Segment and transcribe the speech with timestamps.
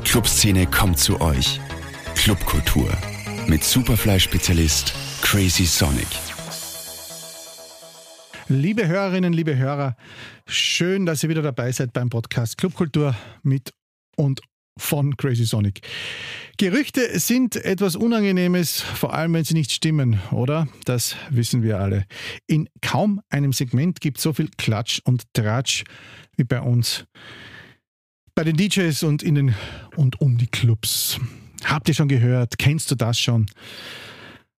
[0.00, 1.60] Die Clubszene kommt zu euch.
[2.14, 2.90] Clubkultur
[3.46, 6.06] mit Superfly-Spezialist Crazy Sonic.
[8.48, 9.96] Liebe Hörerinnen, liebe Hörer,
[10.46, 13.74] schön, dass ihr wieder dabei seid beim Podcast Clubkultur mit
[14.16, 14.40] und
[14.78, 15.82] von Crazy Sonic.
[16.56, 20.66] Gerüchte sind etwas Unangenehmes, vor allem wenn sie nicht stimmen, oder?
[20.86, 22.06] Das wissen wir alle.
[22.46, 25.84] In kaum einem Segment gibt es so viel Klatsch und Tratsch
[26.36, 27.04] wie bei uns.
[28.40, 29.54] Bei den DJs und in den
[29.96, 31.20] und um die Clubs.
[31.62, 32.56] Habt ihr schon gehört?
[32.56, 33.44] Kennst du das schon?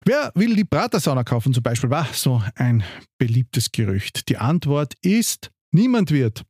[0.05, 1.89] Wer will die Pratersauna kaufen zum Beispiel?
[1.89, 2.85] War so ein
[3.17, 4.29] beliebtes Gerücht.
[4.29, 6.45] Die Antwort ist, niemand wird.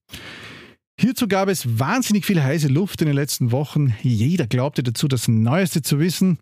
[0.99, 3.95] Hierzu gab es wahnsinnig viel heiße Luft in den letzten Wochen.
[4.03, 6.41] Jeder glaubte dazu, das Neueste zu wissen.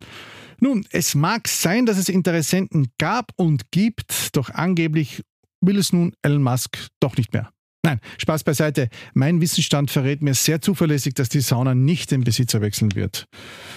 [0.59, 5.23] Nun, es mag sein, dass es Interessenten gab und gibt, doch angeblich
[5.61, 7.51] will es nun Elon Musk doch nicht mehr.
[7.85, 8.89] Nein, Spaß beiseite.
[9.15, 13.27] Mein Wissensstand verrät mir sehr zuverlässig, dass die Sauna nicht den Besitzer wechseln wird.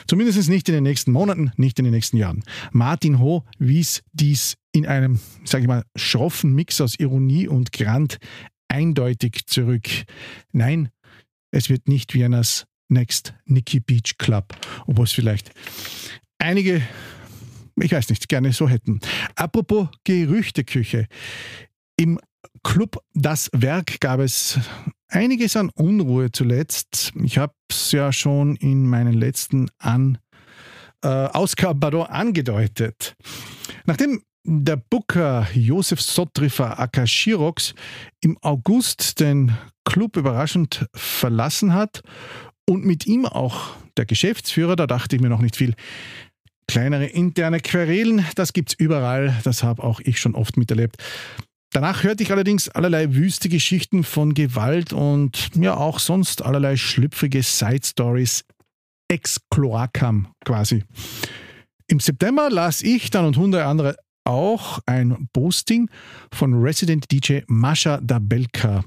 [0.08, 2.44] Zumindest nicht in den nächsten Monaten, nicht in den nächsten Jahren.
[2.72, 8.18] Martin Ho wies dies in einem, sage ich mal, schroffen Mix aus Ironie und Grant
[8.70, 9.88] eindeutig zurück.
[10.52, 10.90] Nein,
[11.52, 14.56] es wird nicht Viennas Next Nicky Beach Club,
[14.88, 15.52] obwohl es vielleicht
[16.40, 16.82] einige,
[17.80, 19.00] ich weiß nicht, gerne so hätten.
[19.36, 21.08] Apropos Gerüchteküche.
[21.98, 22.20] Im
[22.64, 24.60] Club Das Werk gab es
[25.08, 27.12] einiges an Unruhe zuletzt.
[27.24, 30.18] Ich habe es ja schon in meinen letzten an,
[31.04, 33.16] äh, Ausgaben angedeutet.
[33.86, 37.74] Nachdem der Booker Josef Sotrifer Akashirox
[38.22, 42.02] im August den Club überraschend verlassen hat
[42.68, 45.76] und mit ihm auch der Geschäftsführer, da dachte ich mir noch nicht viel.
[46.68, 50.98] Kleinere interne Querelen, das gibt's überall, das habe auch ich schon oft miterlebt.
[51.74, 57.44] Danach hörte ich allerdings allerlei wüste Geschichten von Gewalt und ja auch sonst allerlei schlüpfrige
[57.44, 58.44] Side Stories
[59.08, 60.84] ex cloacam quasi.
[61.88, 65.90] Im September las ich dann und hunderte andere auch ein Posting
[66.34, 68.84] von Resident DJ Mascha Dabelka.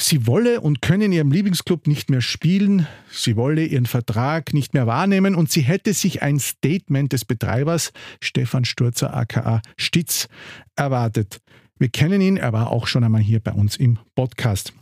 [0.00, 4.72] Sie wolle und könne in ihrem Lieblingsclub nicht mehr spielen, sie wolle ihren Vertrag nicht
[4.72, 10.28] mehr wahrnehmen und sie hätte sich ein Statement des Betreibers Stefan Sturzer aka Stitz
[10.74, 11.40] erwartet.
[11.82, 14.72] Wir kennen ihn, er war auch schon einmal hier bei uns im Podcast.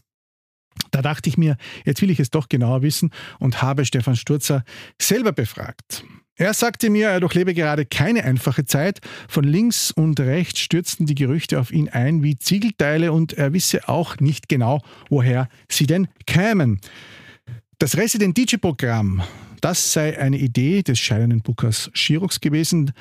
[0.91, 1.57] Da dachte ich mir,
[1.87, 4.65] jetzt will ich es doch genauer wissen und habe Stefan Sturzer
[5.01, 6.05] selber befragt.
[6.37, 9.01] Er sagte mir, er durchlebe gerade keine einfache Zeit.
[9.29, 13.89] Von links und rechts stürzten die Gerüchte auf ihn ein wie Ziegelteile und er wisse
[13.89, 16.83] auch nicht genau, woher sie denn kämen.
[17.79, 19.23] Das Resident DJ Programm,
[19.63, 22.93] das sei eine Idee des scheidenden Bookers Shirox gewesen.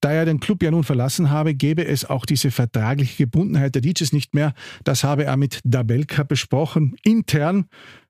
[0.00, 3.82] Da er den Club ja nun verlassen habe, gäbe es auch diese vertragliche Gebundenheit der
[3.82, 4.54] DJs nicht mehr.
[4.84, 7.66] Das habe er mit Dabelka besprochen, intern,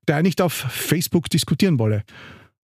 [0.08, 2.04] der er nicht auf Facebook diskutieren wolle.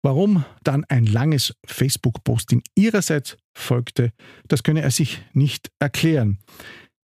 [0.03, 4.11] Warum dann ein langes Facebook-Posting ihrerseits folgte,
[4.47, 6.39] das könne er sich nicht erklären.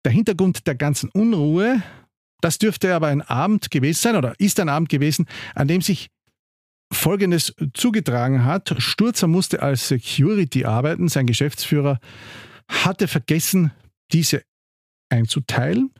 [0.03, 1.83] Der Hintergrund der ganzen Unruhe,
[2.41, 6.09] das dürfte aber ein Abend gewesen sein oder ist ein Abend gewesen, an dem sich
[6.97, 8.75] Folgendes zugetragen hat.
[8.77, 11.07] Sturzer musste als Security arbeiten.
[11.07, 11.99] Sein Geschäftsführer
[12.67, 13.71] hatte vergessen,
[14.11, 14.41] diese
[15.09, 15.91] einzuteilen.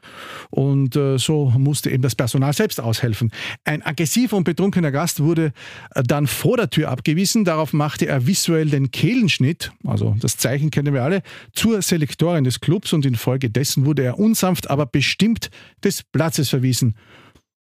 [0.50, 3.32] Und äh, so musste eben das Personal selbst aushelfen.
[3.64, 5.54] Ein aggressiver und betrunkener Gast wurde
[5.96, 7.46] äh, dann vor der Tür abgewiesen.
[7.46, 11.22] Darauf machte er visuell den Kehlenschnitt, also das Zeichen kennen wir alle,
[11.54, 15.50] zur Selektorin des Clubs und infolgedessen wurde er unsanft, aber bestimmt
[15.84, 16.96] des Platzes verwiesen.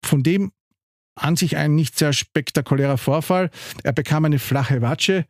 [0.04, 0.50] Von dem
[1.16, 3.50] an sich ein nicht sehr spektakulärer Vorfall.
[3.82, 5.26] Er bekam eine flache Watsche,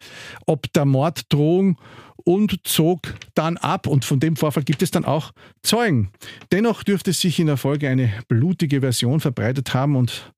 [0.46, 1.78] ob der Morddrohung
[2.24, 3.86] und zog dann ab.
[3.86, 5.32] Und von dem Vorfall gibt es dann auch
[5.62, 6.10] Zeugen.
[6.52, 10.32] Dennoch dürfte sich in der Folge eine blutige Version verbreitet haben und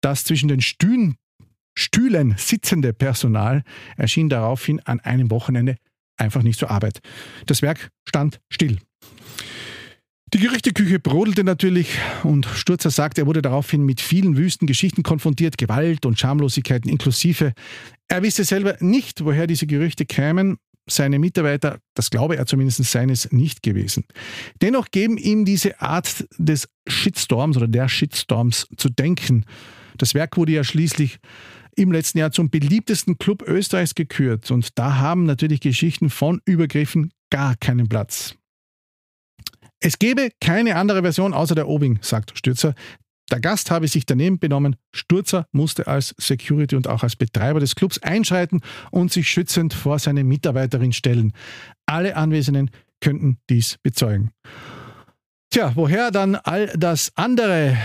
[0.00, 1.16] das zwischen den Stühlen,
[1.78, 3.62] Stühlen sitzende Personal
[3.96, 5.76] erschien daraufhin an einem Wochenende
[6.16, 7.00] einfach nicht zur Arbeit.
[7.46, 8.78] Das Werk stand still.
[10.34, 15.56] Die Gerüchteküche brodelte natürlich und Sturzer sagt, er wurde daraufhin mit vielen wüsten Geschichten konfrontiert,
[15.56, 17.52] Gewalt und Schamlosigkeiten inklusive.
[18.08, 20.58] Er wisse selber nicht, woher diese Gerüchte kämen,
[20.88, 24.04] seine Mitarbeiter, das glaube er zumindest seines, nicht gewesen.
[24.62, 29.44] Dennoch geben ihm diese Art des Shitstorms oder der Shitstorms zu denken.
[29.96, 31.18] Das Werk wurde ja schließlich
[31.76, 37.12] im letzten Jahr zum beliebtesten Club Österreichs gekürt und da haben natürlich Geschichten von Übergriffen
[37.30, 38.34] gar keinen Platz.
[39.86, 42.74] Es gäbe keine andere Version außer der Obing, sagt Stürzer.
[43.30, 44.74] Der Gast habe sich daneben benommen.
[44.92, 50.00] Sturzer musste als Security und auch als Betreiber des Clubs einschreiten und sich schützend vor
[50.00, 51.34] seine Mitarbeiterin stellen.
[51.86, 54.32] Alle Anwesenden könnten dies bezeugen.
[55.50, 57.78] Tja, woher dann all das andere?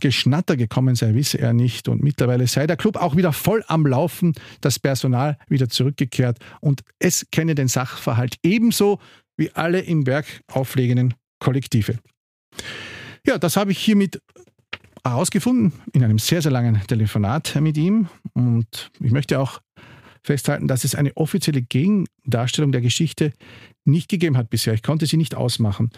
[0.00, 1.88] Geschnatter gekommen sei, wisse er nicht.
[1.88, 6.82] Und mittlerweile sei der Club auch wieder voll am Laufen, das Personal wieder zurückgekehrt und
[6.98, 8.98] es kenne den Sachverhalt ebenso
[9.36, 11.98] wie alle im Werk auflegenden Kollektive.
[13.26, 14.20] Ja, das habe ich hiermit
[15.04, 18.08] herausgefunden in einem sehr, sehr langen Telefonat mit ihm.
[18.32, 19.60] Und ich möchte auch
[20.22, 23.32] festhalten, dass es eine offizielle Gegendarstellung der Geschichte
[23.84, 24.72] nicht gegeben hat bisher.
[24.72, 25.90] Ich konnte sie nicht ausmachen.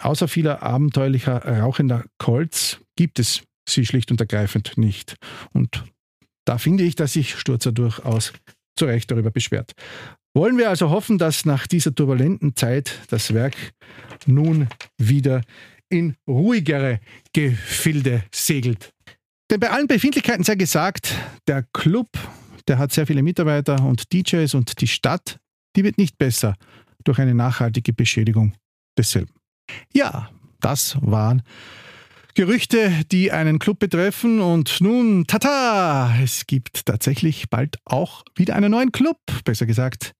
[0.00, 5.16] Außer vieler abenteuerlicher rauchender Colts gibt es sie schlicht und ergreifend nicht.
[5.52, 5.84] Und
[6.44, 8.32] da finde ich, dass sich Sturzer durchaus
[8.76, 9.72] zu Recht darüber beschwert.
[10.34, 13.56] Wollen wir also hoffen, dass nach dieser turbulenten Zeit das Werk
[14.26, 15.42] nun wieder
[15.88, 17.00] in ruhigere
[17.32, 18.92] Gefilde segelt.
[19.50, 21.14] Denn bei allen Befindlichkeiten sei gesagt,
[21.46, 22.08] der Club,
[22.68, 25.38] der hat sehr viele Mitarbeiter und DJs und die Stadt,
[25.76, 26.54] die wird nicht besser
[27.04, 28.52] durch eine nachhaltige Beschädigung
[28.98, 29.32] desselben.
[29.94, 30.30] Ja,
[30.60, 31.42] das waren
[32.34, 38.70] Gerüchte, die einen Club betreffen und nun, tata, es gibt tatsächlich bald auch wieder einen
[38.70, 40.12] neuen Club, besser gesagt,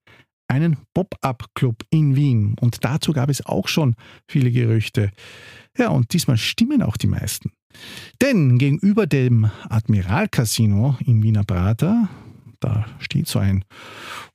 [0.49, 2.55] einen Pop-up-Club in Wien.
[2.59, 3.95] Und dazu gab es auch schon
[4.27, 5.11] viele Gerüchte.
[5.77, 7.51] Ja, und diesmal stimmen auch die meisten.
[8.21, 12.09] Denn gegenüber dem Admiral Casino im Wiener Prater,
[12.59, 13.63] da steht so ein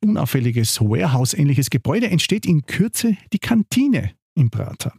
[0.03, 4.95] unauffälliges Warehouse-ähnliches Gebäude, entsteht in Kürze die Kantine im Prater.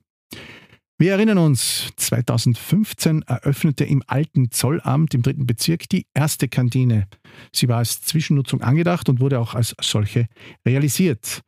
[0.97, 7.09] Wir erinnern uns, 2015 eröffnete im alten Zollamt im dritten Bezirk die erste Kantine.
[7.51, 10.27] Sie war als Zwischennutzung angedacht und wurde auch als solche
[10.65, 11.41] realisiert.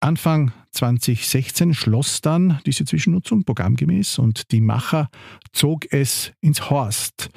[0.00, 5.08] Anfang 2016 schloss dann diese Zwischennutzung programmgemäß und die Macher
[5.52, 7.30] zog es ins Horst.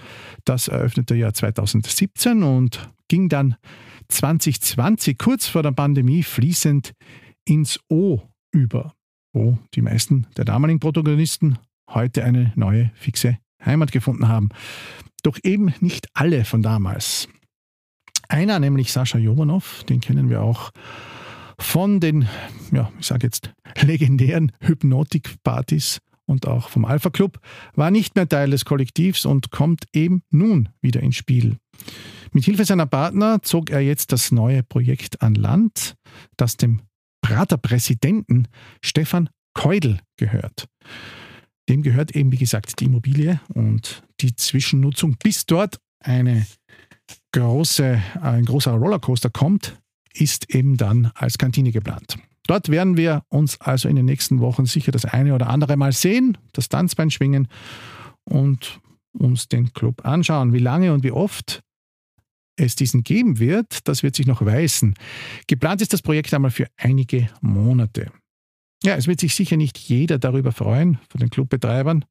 [0.44, 3.58] Das eröffnete ja 2017 und ging dann
[4.08, 6.94] 2020 kurz vor der Pandemie fließend
[7.46, 8.97] ins O über
[9.34, 11.58] wo die meisten der damaligen Protagonisten
[11.90, 14.50] heute eine neue fixe Heimat gefunden haben.
[15.24, 17.28] Doch eben nicht alle von damals.
[18.30, 20.72] Einer, nämlich Sascha Jovanow, den kennen wir auch
[21.60, 22.28] von den,
[22.72, 27.40] ja, ich sage jetzt, legendären Hypnotik-Partys und auch vom Alpha Club,
[27.74, 31.58] war nicht mehr Teil des Kollektivs und kommt eben nun wieder ins Spiel.
[32.32, 35.96] Mit Hilfe seiner Partner zog er jetzt das neue Projekt an Land,
[36.36, 36.82] das dem
[37.28, 38.48] Praterpräsidenten
[38.82, 40.68] Stefan Keudel gehört.
[41.68, 46.48] Dem gehört eben, wie gesagt, die Immobilie und die Zwischennutzung, bis dort eine
[47.34, 49.78] große, ein großer Rollercoaster kommt,
[50.14, 52.18] ist eben dann als Kantine geplant.
[52.48, 55.92] Dort werden wir uns also in den nächsten Wochen sicher das eine oder andere Mal
[55.92, 57.50] sehen, das Tanzbein schwingen
[58.24, 58.80] und
[59.12, 60.54] uns den Club anschauen.
[60.54, 61.62] Wie lange und wie oft
[62.58, 64.96] es diesen geben wird, das wird sich noch weisen.
[65.48, 68.12] Geplant ist das Projekt einmal für einige Monate.
[68.84, 72.06] Ja, es wird sich sicher nicht jeder darüber freuen, von den Clubbetreibern.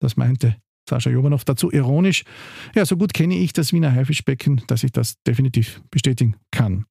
[0.00, 0.56] Das meinte
[0.88, 2.24] Sascha Jovanow dazu ironisch.
[2.74, 6.86] Ja, so gut kenne ich das Wiener Haifischbecken, dass ich das definitiv bestätigen kann.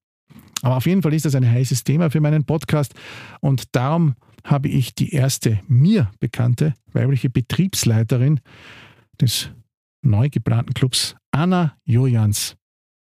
[0.62, 2.94] Aber auf jeden Fall ist das ein heißes Thema für meinen Podcast
[3.42, 8.40] und darum habe ich die erste mir bekannte weibliche Betriebsleiterin
[9.20, 9.50] des
[10.02, 12.56] neu geplanten Clubs, Anna Jojans,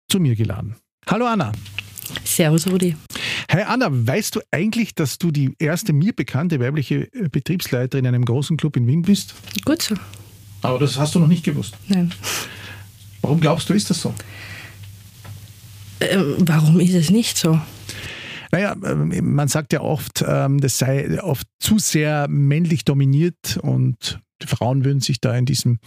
[0.08, 0.76] zu mir geladen.
[1.08, 1.52] Hallo Anna.
[2.24, 2.96] Servus Rudi.
[3.48, 8.14] Hey Anna, weißt du eigentlich, dass du die erste mir bekannte weibliche äh, Betriebsleiterin in
[8.14, 9.34] einem großen Club in Wien bist?
[9.64, 9.94] Gut so.
[10.62, 11.76] Aber das hast du noch nicht gewusst.
[11.88, 12.12] Nein.
[13.22, 14.14] Warum glaubst du, ist das so?
[16.00, 17.60] Ähm, warum ist es nicht so?
[18.50, 24.20] Naja, ähm, man sagt ja oft, ähm, das sei oft zu sehr männlich dominiert und
[24.46, 25.78] Frauen würden sich da in diesem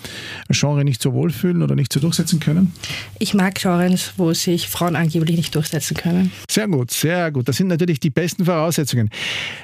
[0.50, 2.74] Genre nicht so wohlfühlen oder nicht so durchsetzen können?
[3.20, 6.32] Ich mag Genres, wo sich Frauen angeblich nicht durchsetzen können.
[6.50, 7.48] Sehr gut, sehr gut.
[7.48, 9.10] Das sind natürlich die besten Voraussetzungen.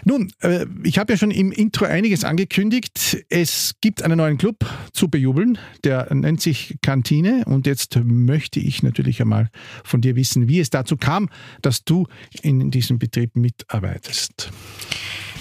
[0.05, 3.17] Nun, äh, ich habe ja schon im Intro einiges angekündigt.
[3.29, 7.43] Es gibt einen neuen Club zu bejubeln, der nennt sich Kantine.
[7.45, 9.49] Und jetzt möchte ich natürlich einmal
[9.83, 11.29] von dir wissen, wie es dazu kam,
[11.61, 12.07] dass du
[12.41, 14.51] in diesem Betrieb mitarbeitest.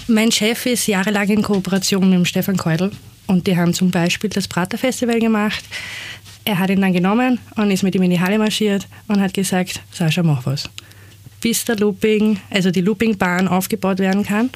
[0.08, 2.90] Mein Chef ist jahrelang in Kooperation mit dem Stefan Keudel
[3.32, 5.64] und die haben zum Beispiel das Prater-Festival gemacht.
[6.44, 9.32] Er hat ihn dann genommen und ist mit ihm in die Halle marschiert und hat
[9.32, 10.68] gesagt, Sascha, mach was.
[11.40, 14.50] Bis der Looping, also die Loopingbahn aufgebaut werden kann.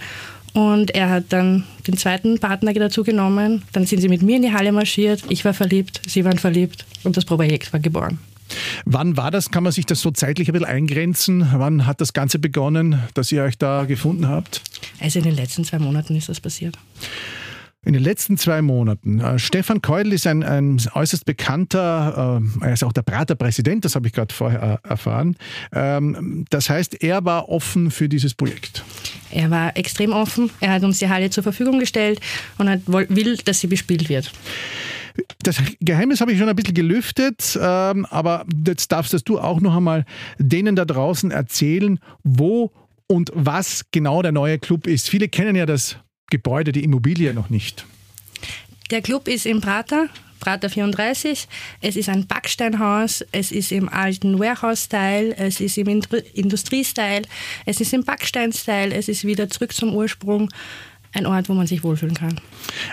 [0.52, 3.62] Und er hat dann den zweiten Partner dazu genommen.
[3.72, 5.22] Dann sind sie mit mir in die Halle marschiert.
[5.30, 8.18] Ich war verliebt, sie waren verliebt und das Projekt war geboren.
[8.84, 9.50] Wann war das?
[9.50, 11.48] Kann man sich das so zeitlich ein bisschen eingrenzen?
[11.54, 14.60] Wann hat das Ganze begonnen, dass ihr euch da gefunden habt?
[15.00, 16.76] Also in den letzten zwei Monaten ist das passiert
[17.86, 19.20] in den letzten zwei Monaten.
[19.20, 23.94] Äh, Stefan Keudel ist ein, ein äußerst bekannter, äh, er ist auch der Prater-Präsident, das
[23.94, 25.36] habe ich gerade vorher äh, erfahren.
[25.72, 28.84] Ähm, das heißt, er war offen für dieses Projekt.
[29.30, 30.50] Er war extrem offen.
[30.60, 32.20] Er hat uns die Halle zur Verfügung gestellt
[32.58, 34.32] und hat, will, dass sie bespielt wird.
[35.44, 39.76] Das Geheimnis habe ich schon ein bisschen gelüftet, ähm, aber jetzt darfst du auch noch
[39.76, 40.04] einmal
[40.38, 42.72] denen da draußen erzählen, wo
[43.06, 45.08] und was genau der neue Club ist.
[45.08, 45.98] Viele kennen ja das
[46.30, 47.86] Gebäude, die Immobilie noch nicht.
[48.90, 50.08] Der Club ist im Prater,
[50.40, 51.48] Prater 34.
[51.80, 56.02] Es ist ein Backsteinhaus, es ist im alten Warehouse-Style, es ist im
[56.34, 57.22] Industrie-Style,
[57.64, 60.50] es ist im Backstein-Style, es ist wieder zurück zum Ursprung
[61.16, 62.38] ein Ort, wo man sich wohlfühlen kann.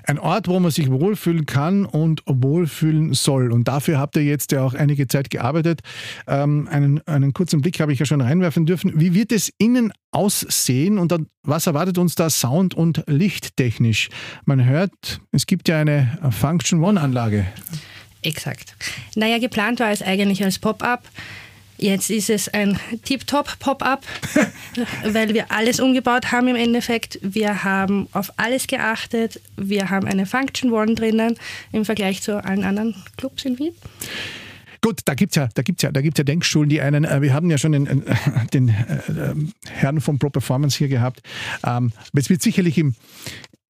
[0.08, 3.52] Ein Ort, wo man sich wohlfühlen kann und wohlfühlen soll.
[3.52, 5.82] Und dafür habt ihr jetzt ja auch einige Zeit gearbeitet.
[6.26, 8.94] Ähm, einen, einen kurzen Blick habe ich ja schon reinwerfen dürfen.
[8.96, 14.10] Wie wird es innen aussehen und dann, was erwartet uns da sound- und lichttechnisch?
[14.46, 17.46] Man hört, es gibt ja eine Function One-Anlage.
[18.22, 18.78] Exakt.
[19.16, 21.04] Naja, geplant war es eigentlich als Pop-up.
[21.84, 24.06] Jetzt ist es ein Tip-Top-Pop-up,
[25.06, 27.20] weil wir alles umgebaut haben im Endeffekt.
[27.22, 29.42] Wir haben auf alles geachtet.
[29.58, 31.36] Wir haben eine Function One drinnen
[31.74, 33.74] im Vergleich zu allen anderen Clubs in Wien.
[34.80, 37.22] Gut, da gibt es ja, da gibt's ja, da gibt's ja Denkschulen, die einen, äh,
[37.22, 38.16] wir haben ja schon den, äh,
[38.54, 39.34] den äh,
[39.70, 41.22] Herrn von Pro Performance hier gehabt.
[41.68, 42.96] Ähm, es wird sicherlich im,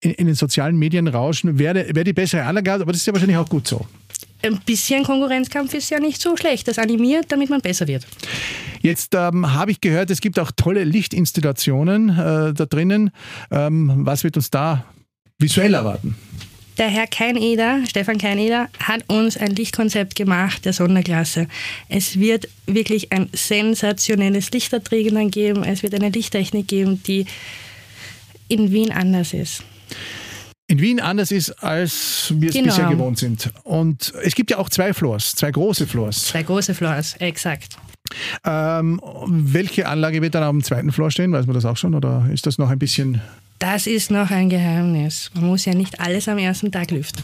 [0.01, 3.07] in, in, den sozialen Medien rauschen, wer, wer die bessere Anlage hat, aber das ist
[3.07, 3.87] ja wahrscheinlich auch gut so
[4.41, 6.67] ein bisschen Konkurrenzkampf ist ja nicht so schlecht.
[6.67, 8.05] Das animiert, damit man besser wird.
[8.81, 13.11] Jetzt ähm, habe ich gehört, es gibt auch tolle Lichtinstallationen äh, da drinnen.
[13.51, 14.85] Ähm, was wird uns da
[15.39, 16.15] visuell erwarten?
[16.77, 21.47] Der Herr Keineder, Stefan Keineder, hat uns ein Lichtkonzept gemacht der Sonderklasse.
[21.87, 25.63] Es wird wirklich ein sensationelles Licht da drinnen geben.
[25.63, 27.25] Es wird eine Lichttechnik geben, die
[28.47, 29.63] in Wien anders ist
[30.73, 32.67] in Wien anders ist, als wir es genau.
[32.67, 33.51] bisher gewohnt sind.
[33.63, 36.25] Und es gibt ja auch zwei Floors, zwei große Floors.
[36.25, 37.77] Zwei große Floors, exakt.
[38.43, 41.31] Ähm, welche Anlage wird dann auf dem zweiten Floor stehen?
[41.31, 43.21] Weiß man das auch schon oder ist das noch ein bisschen
[43.59, 45.31] das ist noch ein Geheimnis.
[45.35, 47.23] Man muss ja nicht alles am ersten Tag lüften.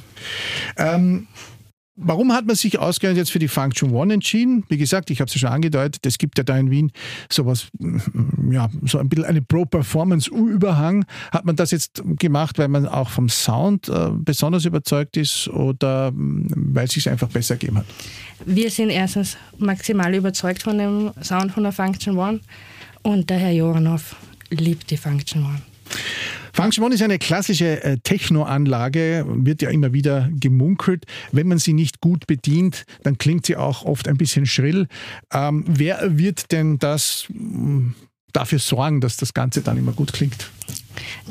[0.77, 1.27] Ähm,
[2.01, 4.63] Warum hat man sich ausgerechnet jetzt für die Function One entschieden?
[4.69, 6.91] Wie gesagt, ich habe es ja schon angedeutet, es gibt ja da in Wien
[7.29, 11.05] sowas, mm, ja, so ein bisschen eine Pro-Performance-Überhang.
[11.31, 16.11] Hat man das jetzt gemacht, weil man auch vom Sound äh, besonders überzeugt ist oder
[16.11, 17.85] mm, weil es sich einfach besser gegeben hat?
[18.45, 22.39] Wir sind erstens maximal überzeugt von dem Sound von der Function One
[23.01, 24.15] und der Herr Joranov
[24.49, 25.61] liebt die Function One.
[26.59, 31.05] Function One ist eine klassische äh, Techno-Anlage, wird ja immer wieder gemunkelt.
[31.31, 34.89] Wenn man sie nicht gut bedient, dann klingt sie auch oft ein bisschen schrill.
[35.33, 37.91] Ähm, wer wird denn das mm,
[38.33, 40.51] dafür sorgen, dass das Ganze dann immer gut klingt?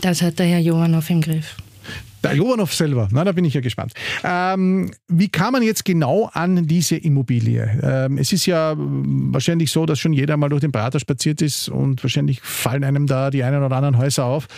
[0.01, 1.57] Das hat der Herr Johannow im Griff.
[2.25, 3.93] Der Johanov selber, na, da bin ich ja gespannt.
[4.25, 7.79] Ähm, wie kam man jetzt genau an diese Immobilie?
[7.83, 11.69] Ähm, es ist ja wahrscheinlich so, dass schon jeder mal durch den Prater spaziert ist
[11.69, 14.49] und wahrscheinlich fallen einem da die einen oder anderen Häuser auf.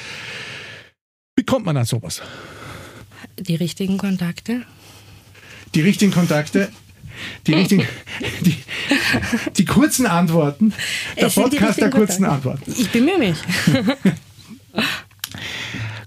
[1.40, 2.20] Wie kommt man an sowas?
[3.38, 4.66] Die richtigen Kontakte.
[5.74, 6.68] Die richtigen Kontakte.
[7.46, 7.86] Die, richtigen,
[8.42, 8.56] die,
[9.56, 10.74] die kurzen Antworten.
[11.18, 12.50] Der Podcast der kurzen Kontakte.
[12.50, 12.74] Antworten.
[12.78, 13.38] Ich bemühe mich.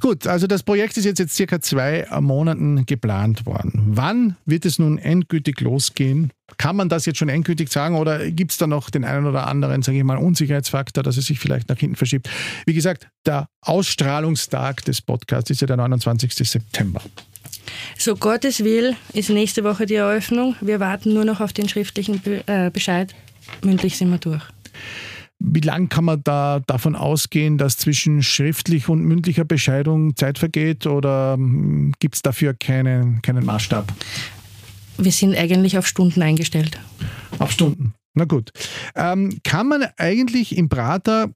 [0.01, 3.85] Gut, also das Projekt ist jetzt, jetzt circa zwei Monaten geplant worden.
[3.87, 6.31] Wann wird es nun endgültig losgehen?
[6.57, 9.47] Kann man das jetzt schon endgültig sagen oder gibt es da noch den einen oder
[9.47, 12.29] anderen, sage ich mal, Unsicherheitsfaktor, dass es sich vielleicht nach hinten verschiebt?
[12.65, 16.33] Wie gesagt, der Ausstrahlungstag des Podcasts ist ja der 29.
[16.33, 17.01] September.
[17.97, 20.55] So Gottes Will ist nächste Woche die Eröffnung.
[20.61, 23.13] Wir warten nur noch auf den schriftlichen äh, Bescheid.
[23.63, 24.43] Mündlich sind wir durch.
[25.45, 30.87] Wie lang kann man da davon ausgehen, dass zwischen schriftlich und mündlicher Bescheidung Zeit vergeht
[30.87, 33.91] oder hm, gibt es dafür keinen, keinen Maßstab?
[34.97, 36.79] Wir sind eigentlich auf Stunden eingestellt.
[37.39, 37.93] Auf Stunden.
[38.13, 38.51] Na gut.
[38.95, 41.31] Ähm, kann man eigentlich im Prater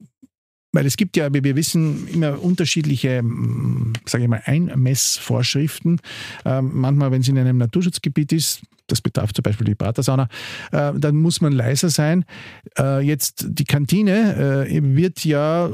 [0.74, 6.00] weil es gibt ja, wie wir wissen, immer unterschiedliche, hm, sage ich mal, Einmessvorschriften.
[6.46, 10.30] Ähm, manchmal, wenn es in einem Naturschutzgebiet ist, das betrifft zum Beispiel die Pratersauna,
[10.72, 12.26] äh, dann muss man leiser sein.
[12.78, 15.72] Äh, jetzt die Kantine äh, wird ja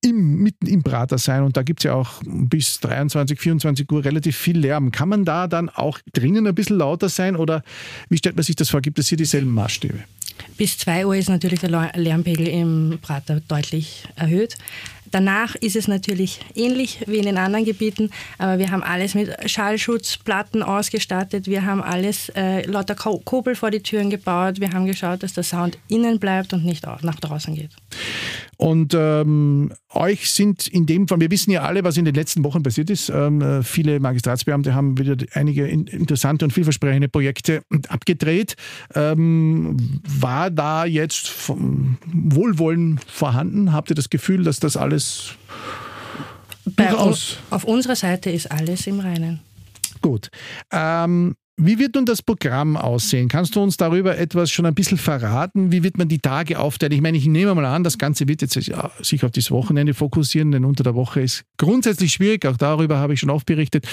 [0.00, 4.04] im, mitten im Prater sein und da gibt es ja auch bis 23, 24 Uhr
[4.04, 4.92] relativ viel Lärm.
[4.92, 7.62] Kann man da dann auch drinnen ein bisschen lauter sein oder
[8.08, 8.80] wie stellt man sich das vor?
[8.80, 9.98] Gibt es hier dieselben Maßstäbe?
[10.56, 14.56] Bis 2 Uhr ist natürlich der Lärmpegel im Prater deutlich erhöht.
[15.10, 19.30] Danach ist es natürlich ähnlich wie in den anderen Gebieten, aber wir haben alles mit
[19.50, 21.46] Schallschutzplatten ausgestattet.
[21.46, 24.60] Wir haben alles äh, lauter Kobel vor die Türen gebaut.
[24.60, 27.70] Wir haben geschaut, dass der Sound innen bleibt und nicht nach draußen geht.
[28.56, 32.42] Und ähm, euch sind in dem Fall, wir wissen ja alle, was in den letzten
[32.42, 33.08] Wochen passiert ist.
[33.08, 38.56] Ähm, äh, viele Magistratsbeamte haben wieder einige interessante und vielversprechende Projekte abgedreht.
[38.96, 43.72] Ähm, war da jetzt Wohlwollen vorhanden?
[43.72, 44.97] Habt ihr das Gefühl, dass das alles
[46.64, 47.38] durchaus...
[47.50, 49.40] Auf unserer Seite ist alles im Reinen.
[50.00, 50.30] Gut.
[50.72, 53.28] Ähm, wie wird nun das Programm aussehen?
[53.28, 55.72] Kannst du uns darüber etwas schon ein bisschen verraten?
[55.72, 56.92] Wie wird man die Tage aufteilen?
[56.92, 59.92] Ich meine, ich nehme mal an, das Ganze wird jetzt ja, sich auf das Wochenende
[59.92, 62.46] fokussieren, denn unter der Woche ist grundsätzlich schwierig.
[62.46, 63.88] Auch darüber habe ich schon oft berichtet.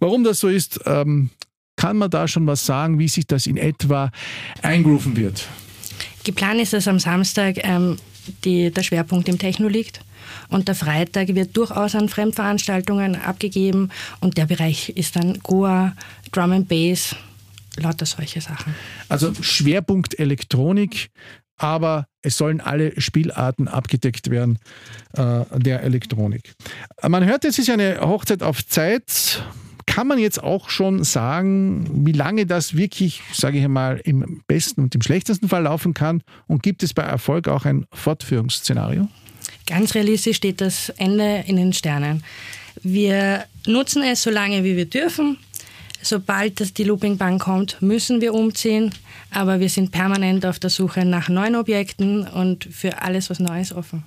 [0.00, 1.30] Warum das so ist, ähm,
[1.76, 4.10] kann man da schon was sagen, wie sich das in etwa
[4.60, 5.46] eingrooven wird?
[6.24, 7.96] Geplant ist, dass am Samstag ähm,
[8.44, 10.00] die, der Schwerpunkt im Techno liegt.
[10.48, 15.94] Und der Freitag wird durchaus an Fremdveranstaltungen abgegeben und der Bereich ist dann Goa,
[16.32, 17.14] Drum and Bass,
[17.76, 18.74] lauter solche Sachen.
[19.08, 21.10] Also Schwerpunkt Elektronik,
[21.56, 24.58] aber es sollen alle Spielarten abgedeckt werden
[25.14, 26.54] äh, der Elektronik.
[27.06, 29.42] Man hört, es ist eine Hochzeit auf Zeit.
[29.86, 34.82] Kann man jetzt auch schon sagen, wie lange das wirklich, sage ich einmal, im besten
[34.82, 36.22] und im schlechtesten Fall laufen kann?
[36.46, 39.08] Und gibt es bei Erfolg auch ein Fortführungsszenario?
[39.66, 42.24] Ganz realistisch steht das Ende in den Sternen.
[42.82, 45.38] Wir nutzen es so lange, wie wir dürfen.
[46.02, 48.92] Sobald die Looping Bank kommt, müssen wir umziehen.
[49.30, 53.72] Aber wir sind permanent auf der Suche nach neuen Objekten und für alles, was Neues
[53.72, 54.04] offen.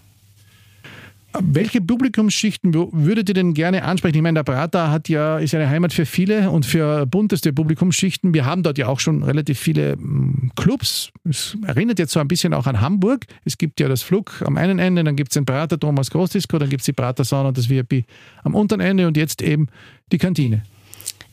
[1.42, 4.16] Welche Publikumsschichten würdet ihr denn gerne ansprechen?
[4.16, 8.34] Ich meine, der Prater hat ja, ist eine Heimat für viele und für bunteste Publikumsschichten.
[8.34, 11.12] Wir haben dort ja auch schon relativ viele mm, Clubs.
[11.24, 13.26] Es erinnert jetzt so ein bisschen auch an Hamburg.
[13.44, 16.58] Es gibt ja das Flug am einen Ende, dann gibt es den Prater Thomas Großdisco,
[16.58, 18.06] dann gibt es die Prater Sauna und das VIP
[18.44, 19.68] am unteren Ende und jetzt eben
[20.12, 20.64] die Kantine.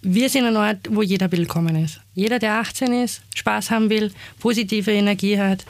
[0.02, 2.00] Wir sind ein Ort, wo jeder willkommen ist.
[2.12, 5.64] Jeder, der 18 ist, Spaß haben will, positive Energie hat,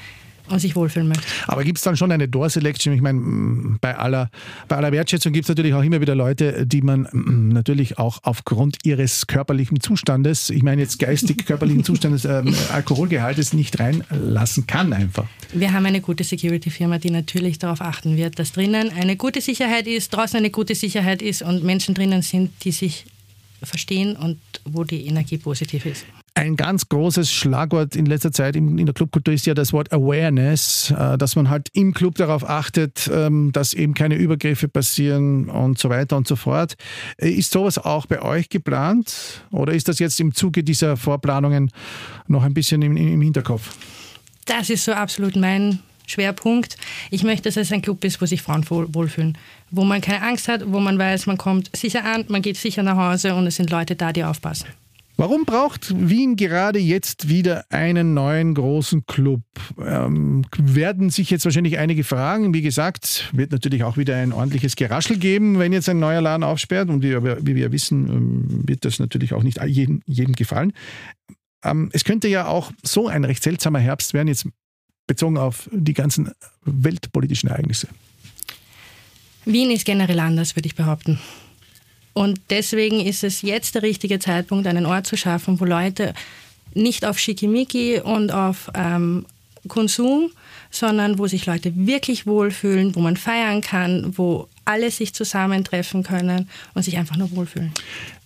[0.52, 1.24] und sich wohlfühlen möchte.
[1.46, 2.92] Aber gibt es dann schon eine Door Selection?
[2.92, 4.30] Ich meine, bei aller,
[4.68, 8.78] bei aller Wertschätzung gibt es natürlich auch immer wieder Leute, die man natürlich auch aufgrund
[8.84, 12.42] ihres körperlichen Zustandes, ich meine jetzt geistig körperlichen Zustandes, äh,
[12.72, 15.26] Alkoholgehaltes nicht reinlassen kann einfach.
[15.52, 19.86] Wir haben eine gute Security-Firma, die natürlich darauf achten wird, dass drinnen eine gute Sicherheit
[19.86, 23.06] ist, draußen eine gute Sicherheit ist und Menschen drinnen sind, die sich
[23.62, 26.04] verstehen und wo die Energie positiv ist.
[26.42, 30.90] Ein ganz großes Schlagwort in letzter Zeit in, der Clubkultur ist ja das Wort Awareness,
[30.90, 35.78] äh, dass man halt im Club darauf achtet, ähm, dass eben keine Übergriffe passieren und
[35.78, 36.74] so weiter und so fort.
[37.16, 41.70] Äh, ist sowas auch bei euch geplant oder ist das jetzt im Zuge dieser Vorplanungen
[42.26, 43.76] noch ein bisschen im, im Hinterkopf?
[44.46, 45.78] Das ist so absolut mein
[46.08, 46.76] Schwerpunkt.
[47.12, 49.38] Ich möchte, dass es ein Club ist, wo sich Frauen wohlfühlen,
[49.70, 52.82] wo man keine Angst hat, wo man weiß, man kommt sicher an, man geht sicher
[52.82, 54.66] nach Hause und es sind Leute da, die aufpassen.
[55.16, 59.42] Warum braucht Wien gerade jetzt wieder einen neuen großen Club?
[59.78, 62.54] Ähm, werden sich jetzt wahrscheinlich einige fragen.
[62.54, 66.42] Wie gesagt, wird natürlich auch wieder ein ordentliches Geraschel geben, wenn jetzt ein neuer Laden
[66.42, 66.88] aufsperrt.
[66.88, 70.72] Und wie, wie wir wissen, ähm, wird das natürlich auch nicht jedem, jedem gefallen.
[71.62, 74.48] Ähm, es könnte ja auch so ein recht seltsamer Herbst werden, jetzt
[75.06, 76.30] bezogen auf die ganzen
[76.64, 77.88] weltpolitischen Ereignisse.
[79.44, 81.18] Wien ist generell anders, würde ich behaupten.
[82.14, 86.14] Und deswegen ist es jetzt der richtige Zeitpunkt, einen Ort zu schaffen, wo Leute
[86.74, 89.26] nicht auf Schickimicki und auf ähm,
[89.68, 90.30] Konsum,
[90.70, 96.48] sondern wo sich Leute wirklich wohlfühlen, wo man feiern kann, wo alle sich zusammentreffen können
[96.74, 97.72] und sich einfach nur wohlfühlen.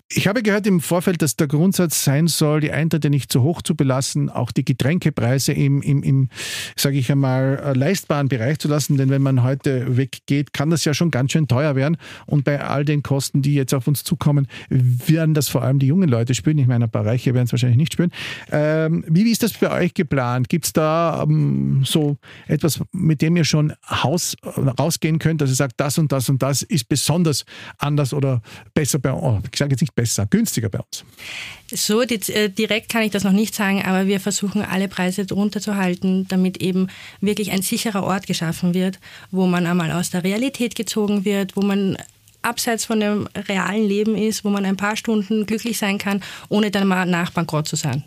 [0.08, 3.60] Ich habe gehört im Vorfeld, dass der Grundsatz sein soll, die Eintritte nicht zu hoch
[3.60, 6.28] zu belassen, auch die Getränkepreise im, im, im
[6.76, 8.98] sage ich einmal, äh, leistbaren Bereich zu lassen.
[8.98, 11.96] Denn wenn man heute weggeht, kann das ja schon ganz schön teuer werden.
[12.26, 15.88] Und bei all den Kosten, die jetzt auf uns zukommen, werden das vor allem die
[15.88, 16.58] jungen Leute spüren.
[16.58, 18.12] Ich meine, ein paar Reiche werden es wahrscheinlich nicht spüren.
[18.52, 20.48] Ähm, wie ist das bei euch geplant?
[20.48, 22.16] Gibt es da ähm, so
[22.46, 24.36] etwas, mit dem ihr schon Haus,
[24.78, 27.44] rausgehen könnt, dass ihr sagt, das und das und das ist besonders
[27.78, 28.40] anders oder
[28.72, 29.40] besser bei euch?
[29.50, 31.04] Ich sage jetzt nicht besser, günstiger bei uns?
[31.72, 35.60] So äh, direkt kann ich das noch nicht sagen, aber wir versuchen alle Preise drunter
[35.60, 36.86] zu halten, damit eben
[37.20, 39.00] wirklich ein sicherer Ort geschaffen wird,
[39.32, 41.96] wo man einmal aus der Realität gezogen wird, wo man
[42.42, 46.70] abseits von dem realen Leben ist, wo man ein paar Stunden glücklich sein kann, ohne
[46.70, 48.04] dann mal nach Bankrott zu sein.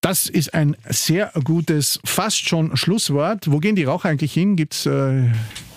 [0.00, 3.50] Das ist ein sehr gutes, fast schon Schlusswort.
[3.50, 4.56] Wo gehen die Raucher eigentlich hin?
[4.56, 5.24] Gibt's, äh,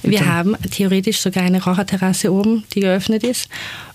[0.01, 3.49] Wir haben theoretisch sogar eine Raucherterrasse oben, die geöffnet ist.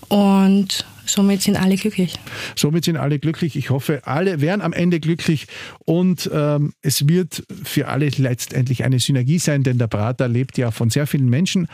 [0.07, 2.15] Und somit sind alle glücklich.
[2.55, 3.55] Somit sind alle glücklich.
[3.55, 5.47] Ich hoffe, alle werden am Ende glücklich
[5.85, 10.71] und ähm, es wird für alle letztendlich eine Synergie sein, denn der Prater lebt ja
[10.71, 11.67] von sehr vielen Menschen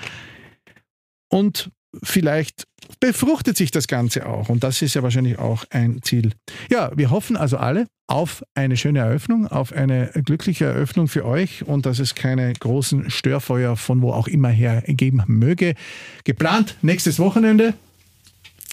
[1.29, 1.71] und
[2.03, 2.65] vielleicht
[2.99, 6.33] befruchtet sich das Ganze auch und das ist ja wahrscheinlich auch ein Ziel.
[6.69, 11.65] Ja, wir hoffen also alle auf eine schöne Eröffnung, auf eine glückliche Eröffnung für euch
[11.65, 15.75] und dass es keine großen Störfeuer von wo auch immer her geben möge.
[16.23, 17.73] Geplant nächstes Wochenende.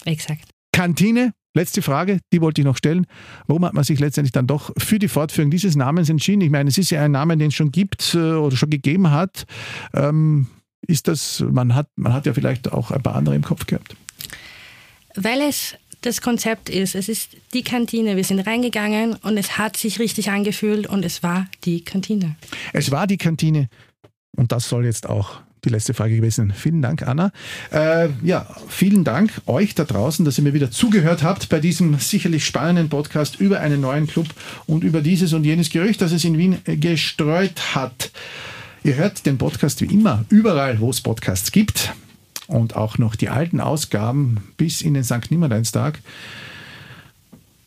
[0.05, 0.50] Exakt.
[0.71, 3.05] Kantine, letzte Frage, die wollte ich noch stellen.
[3.47, 6.41] Warum hat man sich letztendlich dann doch für die Fortführung dieses Namens entschieden?
[6.41, 9.11] Ich meine, es ist ja ein Name, den es schon gibt äh, oder schon gegeben
[9.11, 9.45] hat.
[9.93, 10.47] Ähm,
[10.87, 13.95] ist das, man hat, man hat ja vielleicht auch ein paar andere im Kopf gehabt.
[15.15, 16.95] Weil es das Konzept ist.
[16.95, 18.15] Es ist die Kantine.
[18.15, 22.35] Wir sind reingegangen und es hat sich richtig angefühlt und es war die Kantine.
[22.73, 23.69] Es war die Kantine
[24.35, 26.53] und das soll jetzt auch die letzte Frage gewesen.
[26.55, 27.31] Vielen Dank, Anna.
[27.71, 31.99] Äh, ja, vielen Dank euch da draußen, dass ihr mir wieder zugehört habt bei diesem
[31.99, 34.27] sicherlich spannenden Podcast über einen neuen Club
[34.65, 38.11] und über dieses und jenes Gerücht, das es in Wien gestreut hat.
[38.83, 41.93] Ihr hört den Podcast wie immer überall, wo es Podcasts gibt
[42.47, 45.29] und auch noch die alten Ausgaben bis in den St.
[45.29, 45.99] Nimmerleinstag.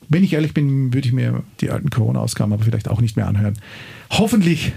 [0.08, 3.28] Wenn ich ehrlich bin, würde ich mir die alten Corona-Ausgaben aber vielleicht auch nicht mehr
[3.28, 3.58] anhören.
[4.10, 4.72] Hoffentlich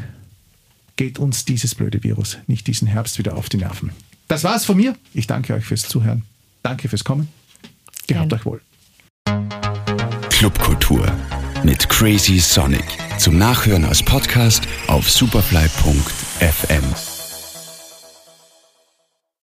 [0.97, 3.91] geht uns dieses blöde Virus nicht diesen Herbst wieder auf die Nerven.
[4.27, 4.95] Das war's von mir.
[5.13, 6.23] Ich danke euch fürs Zuhören.
[6.63, 7.29] Danke fürs Kommen.
[8.07, 8.61] Gehabt euch wohl.
[10.29, 11.11] Clubkultur
[11.63, 12.85] mit Crazy Sonic.
[13.17, 17.16] Zum Nachhören als Podcast auf superfly.fm.